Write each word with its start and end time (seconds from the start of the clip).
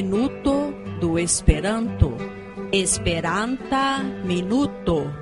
Minuto 0.00 0.72
do 1.00 1.18
Esperanto. 1.18 2.16
Esperanta 2.72 3.98
Minuto. 4.24 5.12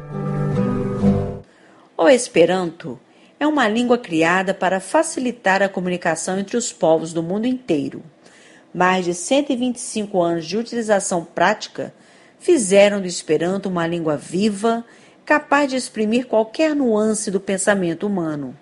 O 1.96 2.06
Esperanto 2.10 3.00
é 3.40 3.46
uma 3.46 3.66
língua 3.68 3.96
criada 3.96 4.52
para 4.52 4.78
facilitar 4.78 5.62
a 5.62 5.68
comunicação 5.70 6.38
entre 6.38 6.58
os 6.58 6.74
povos 6.74 7.14
do 7.14 7.22
mundo 7.22 7.46
inteiro. 7.46 8.02
Mais 8.74 9.06
de 9.06 9.14
125 9.14 10.20
anos 10.20 10.44
de 10.44 10.58
utilização 10.58 11.24
prática 11.24 11.94
fizeram 12.38 13.00
do 13.00 13.06
Esperanto 13.06 13.70
uma 13.70 13.86
língua 13.86 14.18
viva, 14.18 14.84
capaz 15.24 15.70
de 15.70 15.76
exprimir 15.76 16.26
qualquer 16.26 16.76
nuance 16.76 17.30
do 17.30 17.40
pensamento 17.40 18.06
humano. 18.06 18.54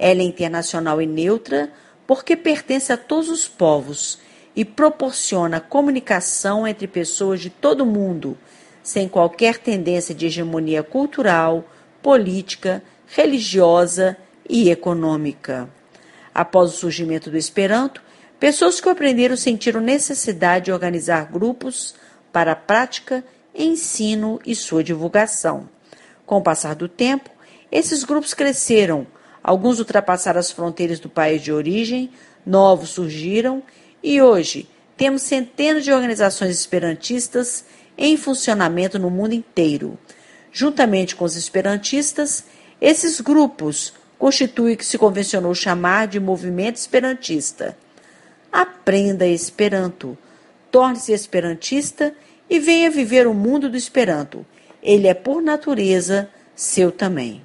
Ela 0.00 0.20
é 0.20 0.24
internacional 0.24 1.00
e 1.00 1.06
neutra 1.06 1.70
porque 2.08 2.34
pertence 2.34 2.92
a 2.92 2.96
todos 2.96 3.28
os 3.28 3.46
povos 3.46 4.18
e 4.54 4.64
proporciona 4.64 5.60
comunicação 5.60 6.66
entre 6.66 6.86
pessoas 6.86 7.40
de 7.40 7.50
todo 7.50 7.80
o 7.82 7.86
mundo, 7.86 8.38
sem 8.82 9.08
qualquer 9.08 9.58
tendência 9.58 10.14
de 10.14 10.26
hegemonia 10.26 10.82
cultural, 10.82 11.64
política, 12.02 12.82
religiosa 13.06 14.16
e 14.48 14.70
econômica. 14.70 15.68
Após 16.34 16.72
o 16.72 16.76
surgimento 16.76 17.30
do 17.30 17.36
Esperanto, 17.36 18.02
pessoas 18.38 18.80
que 18.80 18.88
o 18.88 18.92
aprenderam 18.92 19.36
sentiram 19.36 19.80
necessidade 19.80 20.66
de 20.66 20.72
organizar 20.72 21.30
grupos 21.30 21.94
para 22.32 22.52
a 22.52 22.56
prática, 22.56 23.24
ensino 23.54 24.40
e 24.44 24.54
sua 24.54 24.84
divulgação. 24.84 25.68
Com 26.26 26.38
o 26.38 26.42
passar 26.42 26.74
do 26.74 26.88
tempo, 26.88 27.30
esses 27.70 28.04
grupos 28.04 28.34
cresceram, 28.34 29.06
alguns 29.42 29.78
ultrapassaram 29.78 30.40
as 30.40 30.50
fronteiras 30.50 30.98
do 30.98 31.08
país 31.08 31.42
de 31.42 31.52
origem, 31.52 32.10
novos 32.44 32.90
surgiram 32.90 33.62
e 34.04 34.20
hoje 34.20 34.68
temos 34.98 35.22
centenas 35.22 35.82
de 35.82 35.90
organizações 35.90 36.50
esperantistas 36.50 37.64
em 37.96 38.18
funcionamento 38.18 38.98
no 38.98 39.08
mundo 39.08 39.32
inteiro. 39.32 39.98
Juntamente 40.52 41.16
com 41.16 41.24
os 41.24 41.36
esperantistas, 41.36 42.44
esses 42.78 43.18
grupos 43.22 43.94
constituem 44.18 44.74
o 44.74 44.76
que 44.76 44.84
se 44.84 44.98
convencionou 44.98 45.54
chamar 45.54 46.06
de 46.06 46.20
movimento 46.20 46.76
esperantista. 46.76 47.76
Aprenda 48.52 49.26
Esperanto, 49.26 50.18
torne-se 50.70 51.12
esperantista 51.12 52.14
e 52.48 52.60
venha 52.60 52.90
viver 52.90 53.26
o 53.26 53.32
mundo 53.32 53.70
do 53.70 53.76
Esperanto. 53.76 54.44
Ele 54.82 55.08
é, 55.08 55.14
por 55.14 55.42
natureza, 55.42 56.28
seu 56.54 56.92
também. 56.92 57.42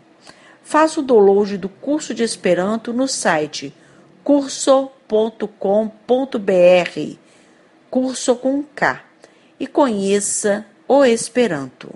Faça 0.62 1.00
o 1.00 1.04
download 1.04 1.58
do 1.58 1.70
curso 1.70 2.14
de 2.14 2.22
Esperanto 2.22 2.92
no 2.92 3.08
site 3.08 3.74
curso.com.br, 5.10 5.58
curso 7.90 8.36
com 8.36 8.64
K, 8.64 9.02
e 9.60 9.66
conheça 9.66 10.68
o 10.88 11.04
Esperanto. 11.04 11.90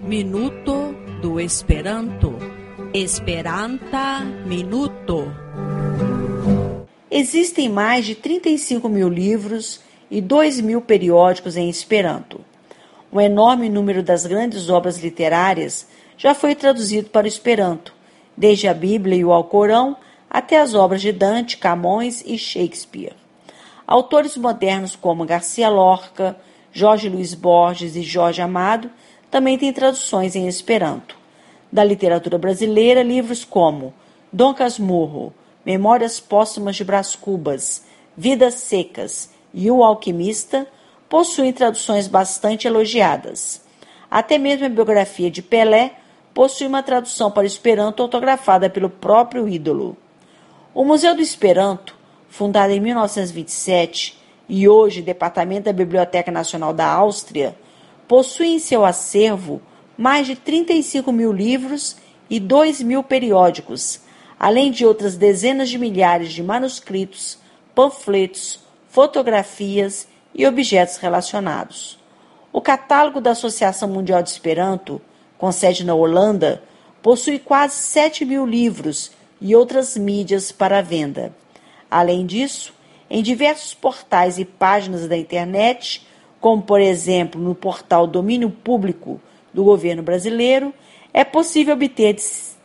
Minuto 0.00 0.94
do 1.20 1.38
Esperanto. 1.38 2.38
Esperanta 2.94 4.24
Minuto. 4.46 5.30
Existem 7.10 7.68
mais 7.68 8.06
de 8.06 8.14
35 8.14 8.88
mil 8.88 9.10
livros 9.10 9.82
e 10.10 10.22
2 10.22 10.62
mil 10.62 10.80
periódicos 10.80 11.58
em 11.58 11.68
Esperanto. 11.68 12.40
Um 13.12 13.20
enorme 13.20 13.68
número 13.68 14.02
das 14.02 14.24
grandes 14.24 14.70
obras 14.70 14.98
literárias 14.98 15.86
já 16.16 16.34
foi 16.34 16.54
traduzido 16.54 17.10
para 17.10 17.26
o 17.26 17.28
Esperanto, 17.28 17.97
desde 18.38 18.68
a 18.68 18.74
Bíblia 18.74 19.16
e 19.16 19.24
o 19.24 19.32
Alcorão 19.32 19.96
até 20.30 20.60
as 20.60 20.72
obras 20.72 21.02
de 21.02 21.10
Dante, 21.10 21.56
Camões 21.56 22.22
e 22.24 22.38
Shakespeare. 22.38 23.16
Autores 23.84 24.36
modernos 24.36 24.94
como 24.94 25.24
Garcia 25.24 25.68
Lorca, 25.68 26.36
Jorge 26.70 27.08
Luiz 27.08 27.34
Borges 27.34 27.96
e 27.96 28.02
Jorge 28.02 28.40
Amado 28.40 28.90
também 29.28 29.58
tem 29.58 29.72
traduções 29.72 30.36
em 30.36 30.46
Esperanto. 30.46 31.16
Da 31.72 31.82
literatura 31.82 32.38
brasileira, 32.38 33.02
livros 33.02 33.44
como 33.44 33.92
Dom 34.32 34.54
Casmurro, 34.54 35.34
Memórias 35.66 36.20
Póstumas 36.20 36.76
de 36.76 36.84
Brás 36.84 37.16
Cubas, 37.16 37.84
Vidas 38.16 38.54
Secas 38.54 39.30
e 39.52 39.68
O 39.68 39.82
Alquimista 39.82 40.66
possuem 41.08 41.52
traduções 41.52 42.06
bastante 42.06 42.68
elogiadas. 42.68 43.62
Até 44.08 44.38
mesmo 44.38 44.66
a 44.66 44.68
biografia 44.68 45.30
de 45.30 45.42
Pelé 45.42 45.97
possui 46.34 46.66
uma 46.66 46.82
tradução 46.82 47.30
para 47.30 47.42
o 47.42 47.46
Esperanto 47.46 48.02
autografada 48.02 48.70
pelo 48.70 48.88
próprio 48.88 49.48
ídolo. 49.48 49.96
O 50.74 50.84
Museu 50.84 51.14
do 51.14 51.22
Esperanto, 51.22 51.96
fundado 52.28 52.72
em 52.72 52.80
1927 52.80 54.18
e 54.48 54.68
hoje 54.68 55.02
Departamento 55.02 55.64
da 55.64 55.72
Biblioteca 55.72 56.30
Nacional 56.30 56.72
da 56.72 56.86
Áustria, 56.86 57.56
possui 58.06 58.48
em 58.48 58.58
seu 58.58 58.84
acervo 58.84 59.60
mais 59.96 60.26
de 60.26 60.36
35 60.36 61.10
mil 61.12 61.32
livros 61.32 61.96
e 62.30 62.38
2 62.38 62.82
mil 62.82 63.02
periódicos, 63.02 64.00
além 64.38 64.70
de 64.70 64.86
outras 64.86 65.16
dezenas 65.16 65.68
de 65.68 65.78
milhares 65.78 66.32
de 66.32 66.42
manuscritos, 66.42 67.38
panfletos, 67.74 68.60
fotografias 68.88 70.08
e 70.34 70.46
objetos 70.46 70.96
relacionados. 70.98 71.98
O 72.52 72.60
catálogo 72.60 73.20
da 73.20 73.32
Associação 73.32 73.88
Mundial 73.88 74.22
de 74.22 74.30
Esperanto, 74.30 75.00
com 75.38 75.50
sede 75.50 75.84
na 75.84 75.94
Holanda, 75.94 76.62
possui 77.02 77.38
quase 77.38 77.76
7 77.76 78.26
mil 78.26 78.44
livros 78.44 79.10
e 79.40 79.56
outras 79.56 79.96
mídias 79.96 80.52
para 80.52 80.82
venda. 80.82 81.32
Além 81.90 82.26
disso, 82.26 82.74
em 83.08 83.22
diversos 83.22 83.72
portais 83.72 84.38
e 84.38 84.44
páginas 84.44 85.08
da 85.08 85.16
internet 85.16 86.06
como 86.40 86.62
por 86.62 86.80
exemplo 86.80 87.38
no 87.40 87.54
portal 87.54 88.04
Domínio 88.06 88.50
Público 88.50 89.20
do 89.52 89.62
governo 89.64 90.02
brasileiro, 90.02 90.72
é 91.12 91.24
possível 91.24 91.74
obter 91.74 92.16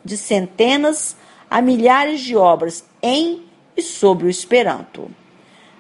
de 0.04 0.18
centenas 0.18 1.16
a 1.50 1.62
milhares 1.62 2.22
de 2.22 2.36
obras 2.36 2.84
em 3.02 3.44
e 3.76 3.82
sobre 3.82 4.28
o 4.28 4.30
Esperanto. 4.30 5.10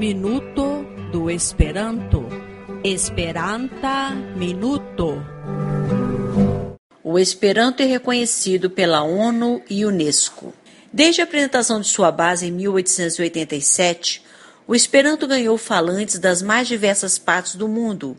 Minuto 0.00 0.82
do 1.12 1.30
Esperanto. 1.30 2.26
Esperanta 2.82 4.12
Minuto. 4.34 5.22
O 7.04 7.18
Esperanto 7.18 7.82
é 7.82 7.84
reconhecido 7.84 8.70
pela 8.70 9.02
ONU 9.02 9.60
e 9.68 9.84
Unesco. 9.84 10.54
Desde 10.90 11.20
a 11.20 11.24
apresentação 11.24 11.82
de 11.82 11.88
sua 11.88 12.10
base 12.10 12.46
em 12.46 12.50
1887, 12.50 14.24
o 14.66 14.74
Esperanto 14.74 15.26
ganhou 15.26 15.58
falantes 15.58 16.18
das 16.18 16.40
mais 16.40 16.66
diversas 16.66 17.18
partes 17.18 17.54
do 17.54 17.68
mundo, 17.68 18.16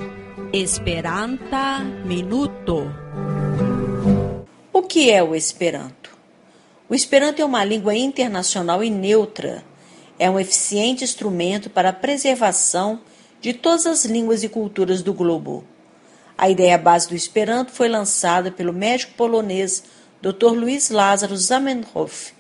Esperanta 0.53 1.81
Minuto. 2.05 3.06
O 4.97 4.99
que 4.99 5.11
é 5.11 5.23
o 5.23 5.35
Esperanto? 5.35 6.17
O 6.89 6.95
Esperanto 6.95 7.43
é 7.43 7.45
uma 7.45 7.63
língua 7.63 7.95
internacional 7.95 8.83
e 8.83 8.89
neutra 8.89 9.63
é 10.19 10.31
um 10.31 10.41
eficiente 10.41 11.05
instrumento 11.05 11.69
para 11.69 11.91
a 11.91 11.93
preservação 11.93 13.03
de 13.39 13.53
todas 13.53 13.85
as 13.85 14.07
línguas 14.07 14.43
e 14.43 14.49
culturas 14.49 15.03
do 15.03 15.13
globo. 15.13 15.67
A 16.39 16.49
ideia 16.49 16.79
base 16.79 17.11
do 17.11 17.15
Esperanto 17.15 17.73
foi 17.73 17.91
lançada 17.91 18.51
pelo 18.51 18.73
médico 18.73 19.13
polonês 19.19 19.85
Dr. 20.23 20.53
Luiz 20.55 20.89
Lázaro 20.89 21.37
Zamenhof 21.37 22.33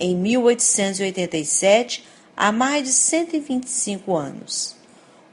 em 0.00 0.16
1887, 0.16 2.06
há 2.34 2.50
mais 2.50 2.84
de 2.84 2.90
125 2.90 4.16
anos. 4.16 4.74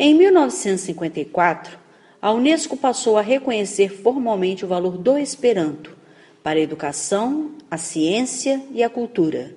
Em 0.00 0.14
1954, 0.14 1.76
a 2.22 2.32
Unesco 2.32 2.76
passou 2.76 3.16
a 3.16 3.20
reconhecer 3.20 3.88
formalmente 3.88 4.64
o 4.64 4.68
valor 4.68 4.96
do 4.96 5.18
Esperanto 5.18 5.96
para 6.40 6.60
a 6.60 6.62
educação, 6.62 7.50
a 7.68 7.76
ciência 7.76 8.62
e 8.70 8.80
a 8.80 8.88
cultura. 8.88 9.56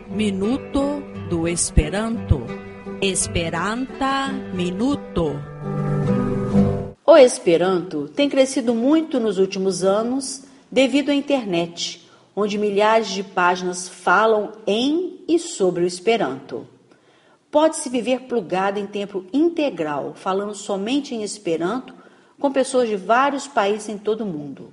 Minuto 0.08 1.02
do 1.30 1.48
Esperanto. 1.48 2.42
Esperanta 3.00 4.28
Minuto. 4.54 5.40
O 7.06 7.16
Esperanto 7.16 8.06
tem 8.08 8.28
crescido 8.28 8.74
muito 8.74 9.18
nos 9.18 9.38
últimos 9.38 9.82
anos 9.82 10.44
devido 10.70 11.10
à 11.10 11.14
internet, 11.14 12.06
onde 12.34 12.58
milhares 12.58 13.08
de 13.08 13.22
páginas 13.22 13.88
falam 13.88 14.52
em 14.66 15.24
e 15.28 15.38
sobre 15.38 15.84
o 15.84 15.86
Esperanto. 15.86 16.66
Pode-se 17.50 17.88
viver 17.88 18.22
plugado 18.22 18.78
em 18.78 18.86
tempo 18.86 19.24
integral, 19.32 20.14
falando 20.14 20.54
somente 20.54 21.14
em 21.14 21.22
Esperanto, 21.22 21.94
com 22.38 22.52
pessoas 22.52 22.88
de 22.88 22.96
vários 22.96 23.46
países 23.46 23.88
em 23.88 23.98
todo 23.98 24.22
o 24.22 24.26
mundo. 24.26 24.72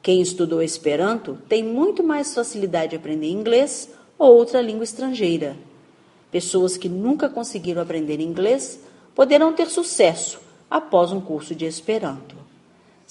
Quem 0.02 0.22
estudou 0.22 0.62
Esperanto 0.62 1.38
tem 1.50 1.62
muito 1.62 2.02
mais 2.02 2.34
facilidade 2.34 2.92
de 2.92 2.96
aprender 2.96 3.30
inglês 3.30 3.90
ou 4.18 4.34
outra 4.34 4.62
língua 4.62 4.86
estrangeira. 4.86 5.58
Pessoas 6.32 6.78
que 6.78 6.88
nunca 6.88 7.28
conseguiram 7.28 7.82
aprender 7.82 8.22
inglês 8.22 8.80
poderão 9.14 9.52
ter 9.52 9.70
sucesso 9.70 10.40
após 10.70 11.12
um 11.12 11.20
curso 11.20 11.54
de 11.54 11.66
Esperanto. 11.66 12.41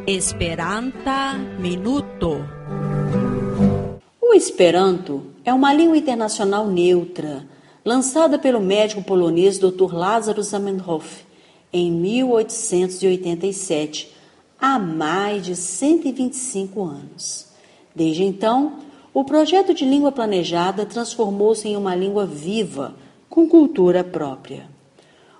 Esperanta 0.06 1.35
Minuto. 1.59 2.47
O 4.21 4.35
Esperanto 4.35 5.33
é 5.44 5.52
uma 5.52 5.75
língua 5.75 5.97
internacional 5.97 6.68
neutra, 6.68 7.44
lançada 7.85 8.38
pelo 8.38 8.61
médico 8.61 9.02
polonês 9.02 9.59
Dr. 9.59 9.92
Lázaro 9.92 10.44
Zamenhof 10.44 11.25
em 11.73 11.90
1887, 11.90 14.14
há 14.64 14.78
mais 14.78 15.44
de 15.44 15.54
125 15.54 16.83
anos. 16.83 17.49
Desde 17.94 18.25
então, 18.25 18.78
o 19.12 19.23
projeto 19.23 19.75
de 19.75 19.85
língua 19.85 20.11
planejada 20.11 20.87
transformou-se 20.87 21.68
em 21.68 21.76
uma 21.76 21.94
língua 21.94 22.25
viva, 22.25 22.94
com 23.28 23.47
cultura 23.47 24.02
própria. 24.02 24.66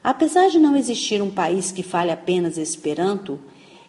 Apesar 0.03 0.49
de 0.49 0.59
não 0.59 0.75
existir 0.75 1.21
um 1.21 1.31
país 1.31 1.71
que 1.71 1.83
fale 1.83 2.11
apenas 2.11 2.57
Esperanto, 2.57 3.39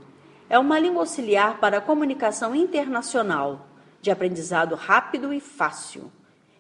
é 0.51 0.59
uma 0.59 0.81
língua 0.81 1.03
auxiliar 1.03 1.61
para 1.61 1.79
a 1.79 1.81
comunicação 1.81 2.57
internacional, 2.57 3.69
de 4.01 4.11
aprendizado 4.11 4.75
rápido 4.75 5.33
e 5.33 5.39
fácil. 5.39 6.11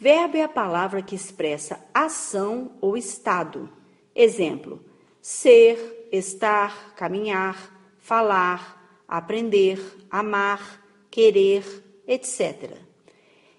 Verbo 0.00 0.36
é 0.36 0.42
a 0.42 0.48
palavra 0.48 1.02
que 1.02 1.16
expressa 1.16 1.84
ação 1.92 2.70
ou 2.80 2.96
estado. 2.96 3.68
Exemplo: 4.14 4.80
ser, 5.20 6.08
estar, 6.12 6.94
caminhar, 6.94 7.96
falar, 7.98 9.02
aprender, 9.08 9.80
amar, 10.08 10.84
querer, 11.10 11.64
etc. 12.06 12.76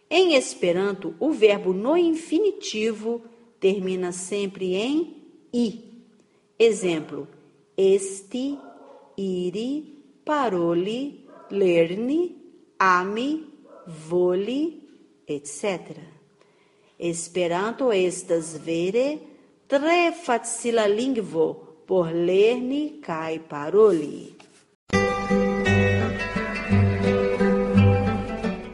Em 0.09 0.35
Esperanto, 0.35 1.13
o 1.19 1.31
verbo 1.31 1.73
no 1.73 1.97
infinitivo 1.97 3.21
termina 3.59 4.13
sempre 4.13 4.75
em 4.75 5.17
i. 5.53 5.83
Exemplo: 6.57 7.27
esti, 7.77 8.57
iri, 9.17 10.05
paroli, 10.23 11.27
lerni, 11.51 12.37
ami, 12.79 13.45
voli, 13.85 14.87
etc. 15.27 16.18
Esperanto 17.01 17.93
estas 17.93 18.57
vere 18.59 19.19
tre 19.71 20.11
facila 20.11 20.85
lingvo 20.85 21.45
por 21.87 22.11
lerni 22.11 22.99
kaj 22.99 23.39
paroli. 23.47 24.35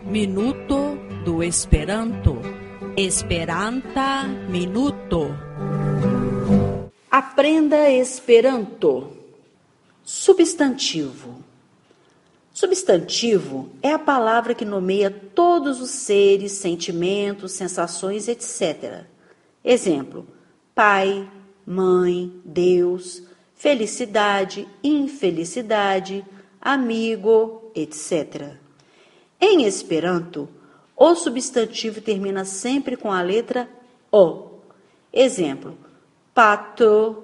Minuto 0.09 0.97
do 1.23 1.43
Esperanto. 1.43 2.41
Esperanta 2.97 4.25
Minuto. 4.49 5.29
Aprenda 7.11 7.87
Esperanto. 7.91 9.11
Substantivo. 10.03 11.54
Substantivo 12.55 13.69
é 13.83 13.91
a 13.91 13.99
palavra 13.99 14.55
que 14.55 14.63
nomeia 14.63 15.11
todos 15.11 15.81
os 15.81 15.89
seres, 15.89 16.53
sentimentos, 16.53 17.51
sensações, 17.51 18.29
etc. 18.29 19.03
Exemplo: 19.61 20.25
pai, 20.73 21.29
mãe, 21.65 22.31
Deus, 22.45 23.23
felicidade, 23.55 24.65
infelicidade, 24.81 26.25
amigo, 26.61 27.71
etc. 27.75 28.53
Em 29.37 29.65
Esperanto, 29.65 30.47
o 30.95 31.13
substantivo 31.13 31.99
termina 31.99 32.45
sempre 32.45 32.95
com 32.95 33.11
a 33.11 33.21
letra 33.21 33.69
O. 34.09 34.61
Exemplo: 35.11 35.77
pato, 36.33 37.21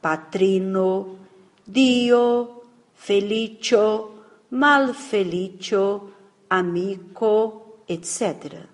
patrino, 0.00 1.18
dio, 1.66 2.62
felicio, 2.94 4.17
malfelicio, 4.50 6.10
amico, 6.48 7.82
etc. 7.86 8.66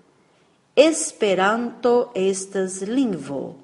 Esperanto 0.77 2.11
estas 2.15 2.83
lingvo. 2.83 3.59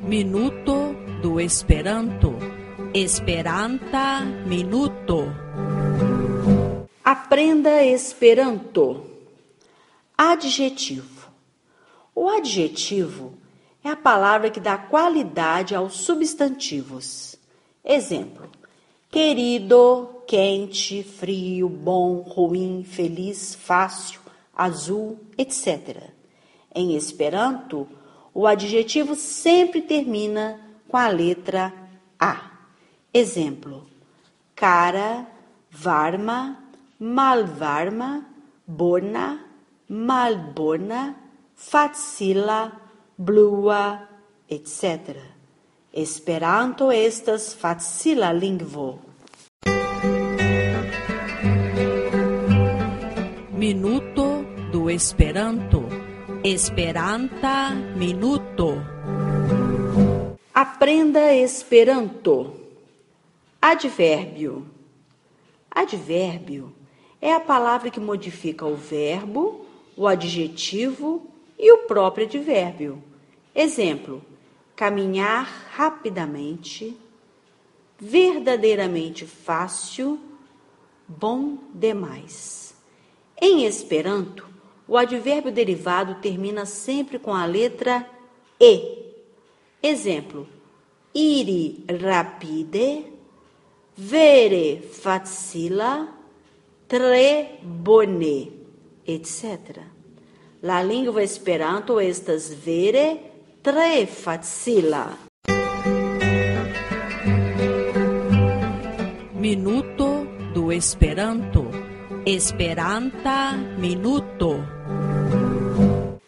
Minuto 0.00 0.94
do 1.20 1.40
Esperanto. 1.40 2.38
Esperanta 2.94 4.20
Minuto. 4.46 5.26
Aprenda 7.04 7.84
Esperanto. 7.84 9.04
Adjetivo. 10.16 11.28
O 12.14 12.28
adjetivo 12.28 13.38
é 13.84 13.90
a 13.90 13.96
palavra 13.96 14.50
que 14.50 14.58
dá 14.58 14.76
qualidade 14.76 15.74
aos 15.74 15.98
substantivos. 15.98 17.27
Exemplo: 17.90 18.50
querido, 19.10 20.22
quente, 20.26 21.02
frio, 21.02 21.70
bom, 21.70 22.20
ruim, 22.20 22.84
feliz, 22.84 23.54
fácil, 23.54 24.20
azul, 24.54 25.18
etc. 25.38 26.10
Em 26.74 26.94
Esperanto, 26.94 27.88
o 28.34 28.46
adjetivo 28.46 29.14
sempre 29.14 29.80
termina 29.80 30.60
com 30.86 30.98
a 30.98 31.08
letra 31.08 31.72
A. 32.20 32.50
Exemplo: 33.12 33.86
cara, 34.54 35.26
varma, 35.70 36.62
malvarma, 37.00 38.26
bona, 38.66 39.46
malbona, 39.88 41.16
facila, 41.54 42.70
blua, 43.16 44.06
etc. 44.46 45.37
Esperanto 46.00 46.92
estas 46.92 47.52
facila 47.52 48.30
lingvo. 48.30 49.00
Minuto 53.50 54.44
do 54.70 54.88
Esperanto. 54.88 55.88
Esperanta 56.44 57.74
minuto. 57.96 58.76
Aprenda 60.54 61.34
Esperanto. 61.34 62.54
Advérbio. 63.60 64.68
Advérbio 65.68 66.72
é 67.20 67.32
a 67.32 67.40
palavra 67.40 67.90
que 67.90 67.98
modifica 67.98 68.64
o 68.64 68.76
verbo, 68.76 69.66
o 69.96 70.06
adjetivo 70.06 71.26
e 71.58 71.72
o 71.72 71.78
próprio 71.88 72.24
advérbio. 72.24 73.02
Exemplo: 73.52 74.22
caminhar 74.78 75.72
rapidamente, 75.72 76.96
verdadeiramente 77.98 79.26
fácil, 79.26 80.20
bom 81.04 81.58
demais. 81.74 82.76
Em 83.42 83.64
Esperanto, 83.64 84.46
o 84.86 84.96
advérbio 84.96 85.50
derivado 85.50 86.20
termina 86.22 86.64
sempre 86.64 87.18
com 87.18 87.34
a 87.34 87.44
letra 87.44 88.08
e. 88.60 89.14
Exemplo: 89.82 90.46
iri 91.12 91.84
rapide, 92.00 93.04
vere 93.96 94.80
facila, 94.92 96.08
tre 96.86 97.58
bone, 97.64 98.52
etc. 99.04 99.80
La 100.62 100.80
lingua 100.84 101.20
Esperanto 101.20 101.98
estas 101.98 102.54
vere 102.54 103.27
tre 103.70 104.06
facila. 104.06 105.18
Minuto 109.34 110.26
do 110.54 110.72
Esperanto. 110.72 111.66
Esperanta 112.24 113.52
minuto. 113.78 114.64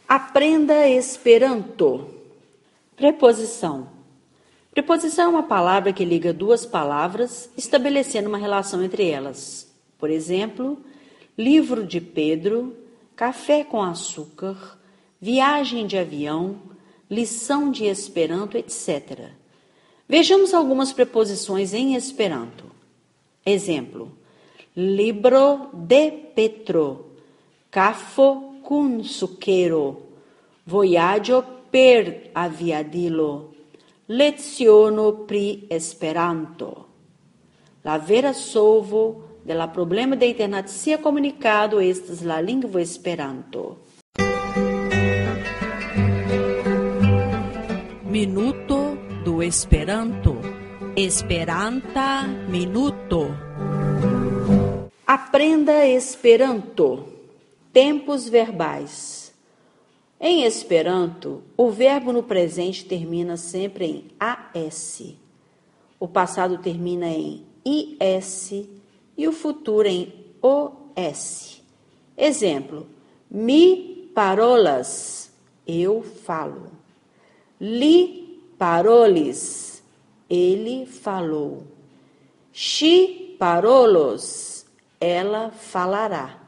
Aprenda 0.07 0.87
Esperanto. 0.87 2.11
Preposição. 2.95 3.89
Preposição 4.73 5.25
é 5.25 5.29
uma 5.29 5.43
palavra 5.43 5.95
que 5.95 6.05
liga 6.05 6.35
duas 6.35 6.67
palavras, 6.67 7.49
estabelecendo 7.57 8.29
uma 8.29 8.37
relação 8.37 8.85
entre 8.85 9.09
elas. 9.09 9.75
Por 9.99 10.11
exemplo, 10.11 10.79
livro 11.39 11.87
de 11.87 12.03
Pedro, 12.03 12.77
café 13.17 13.65
com 13.65 13.81
açúcar, 13.81 14.79
viagem 15.19 15.87
de 15.87 15.97
avião, 15.97 16.69
lição 17.11 17.71
de 17.71 17.87
Esperanto, 17.87 18.57
etc. 18.57 19.31
Vejamos 20.09 20.55
algumas 20.55 20.93
preposições 20.93 21.75
em 21.75 21.95
Esperanto. 21.95 22.65
Exemplo: 23.45 24.13
libro 24.77 25.71
de 25.73 26.11
Petro, 26.11 27.17
cafo 27.71 28.61
kun 28.63 29.03
suquero, 29.03 30.03
voyaggio 30.65 31.45
per 31.71 32.31
aviadilo, 32.33 33.55
leziono 34.07 35.25
pri 35.27 35.67
Esperanto. 35.69 36.87
La 37.83 37.99
vera 37.99 38.33
solvo 38.33 39.39
della 39.43 39.69
problema 39.69 40.15
de 40.17 40.27
internet 40.27 40.69
sia 40.69 40.99
comunicado 40.99 41.81
estas 41.81 42.23
la 42.23 42.41
lingvo 42.41 42.79
Esperanto. 42.79 43.79
Minuto 48.11 48.99
do 49.25 49.41
Esperanto. 49.41 50.35
Esperanta 50.97 52.27
minuto. 52.27 53.29
Aprenda 55.07 55.87
Esperanto. 55.87 57.07
Tempos 57.73 58.29
verbais. 58.29 59.33
Em 60.19 60.43
Esperanto, 60.43 61.45
o 61.57 61.71
verbo 61.71 62.13
no 62.13 62.25
presente 62.25 62.85
termina 62.85 63.37
sempre 63.37 63.85
em 63.87 64.05
AS. 64.19 65.15
O 66.01 66.09
passado 66.09 66.59
termina 66.59 67.07
em 67.07 67.47
IS 67.65 68.51
e 69.17 69.29
o 69.29 69.33
futuro 69.33 69.87
em 69.87 70.13
OS. 70.43 71.63
Exemplo: 72.19 72.89
mi 73.31 74.11
parolas, 74.13 75.31
eu 75.65 76.03
falo. 76.03 76.80
Li 77.61 78.27
parolis, 78.57 79.83
ele 80.31 80.87
falou. 80.87 81.63
Xi 82.55 83.37
parolos, 83.39 84.65
ela 84.99 85.51
falará. 85.51 86.39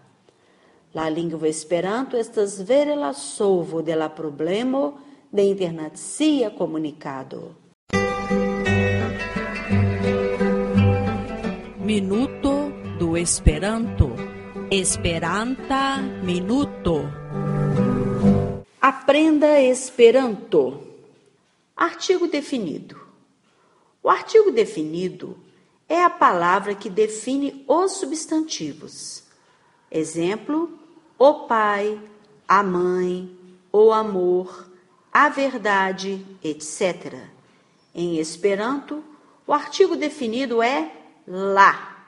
La 0.94 1.10
lingua 1.10 1.48
Esperanto 1.48 2.16
estas 2.16 2.62
vere 2.62 2.96
la 2.96 3.12
solvo 3.12 3.82
de 3.82 3.94
la 3.94 4.08
problemo 4.08 5.00
de 5.30 5.42
internacia 5.42 6.54
comunicado. 6.54 7.56
Minuto 11.78 12.72
do 12.98 13.18
Esperanto. 13.18 14.12
Esperanta 14.70 15.98
minuto. 16.22 17.04
Aprenda 18.80 19.60
Esperanto. 19.60 20.91
Artigo 21.82 22.28
definido. 22.28 22.96
O 24.00 24.08
artigo 24.08 24.52
definido 24.52 25.36
é 25.88 26.04
a 26.04 26.08
palavra 26.08 26.76
que 26.76 26.88
define 26.88 27.64
os 27.66 27.94
substantivos. 27.94 29.24
Exemplo: 29.90 30.78
o 31.18 31.48
pai, 31.48 32.00
a 32.46 32.62
mãe, 32.62 33.36
o 33.72 33.90
amor, 33.90 34.70
a 35.12 35.28
verdade, 35.28 36.24
etc. 36.40 37.16
Em 37.92 38.18
Esperanto, 38.18 39.02
o 39.44 39.52
artigo 39.52 39.96
definido 39.96 40.62
é 40.62 40.88
la. 41.26 42.06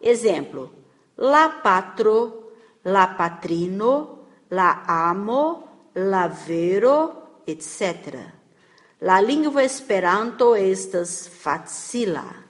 Exemplo: 0.00 0.72
la 1.18 1.50
patro, 1.50 2.50
la 2.82 3.08
patrino, 3.08 4.20
la 4.50 4.84
amo, 4.88 5.90
la 5.94 6.28
vero, 6.28 7.42
etc. 7.46 8.35
La 8.98 9.20
lingua 9.20 9.62
Esperanto 9.62 10.54
estas 10.54 11.28
facila. 11.28 12.46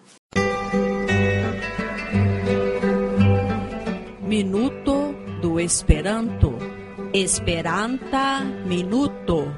Minuto 4.22 5.12
do 5.42 5.58
Esperanto. 5.58 6.56
Esperanta 7.12 8.44
minuto. 8.64 9.52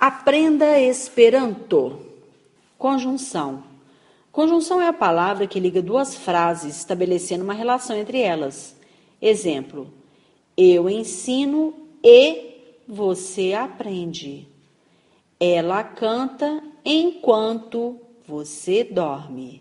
Aprenda 0.00 0.80
Esperanto. 0.80 2.00
Conjunção. 2.76 3.62
Conjunção 4.32 4.80
é 4.80 4.88
a 4.88 4.92
palavra 4.92 5.46
que 5.46 5.60
liga 5.60 5.80
duas 5.80 6.16
frases, 6.16 6.78
estabelecendo 6.78 7.44
uma 7.44 7.54
relação 7.54 7.96
entre 7.96 8.20
elas. 8.20 8.76
Exemplo: 9.20 9.86
Eu 10.56 10.90
ensino 10.90 11.72
e 12.02 12.56
você 12.88 13.52
aprende. 13.52 14.51
Ela 15.44 15.82
canta 15.82 16.62
enquanto 16.84 17.98
você 18.24 18.84
dorme. 18.84 19.60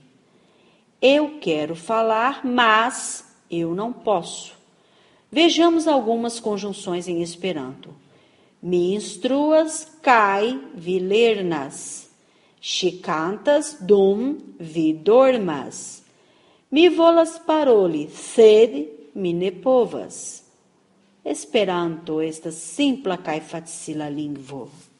Eu 1.01 1.39
quero 1.39 1.75
falar, 1.75 2.45
mas 2.45 3.25
eu 3.49 3.73
não 3.73 3.91
posso. 3.91 4.53
Vejamos 5.31 5.87
algumas 5.87 6.39
conjunções 6.39 7.07
em 7.07 7.23
Esperanto. 7.23 7.89
Mi 8.61 8.93
instruas 8.93 9.87
kai 10.03 10.61
vi 10.75 10.99
lernas. 10.99 12.07
Ŝi 12.61 12.91
cantas 13.01 13.77
dum 13.81 14.37
vi 14.59 14.93
dormas. 14.93 16.03
Mi 16.69 16.89
volas 16.89 17.39
paroli, 17.39 18.07
sed 18.07 18.85
mi. 19.15 19.33
Esperanto 21.25 22.21
estas 22.21 22.53
simpla 22.53 23.17
kaj 23.17 23.41
facila 23.41 24.07
lingvo. 24.07 24.90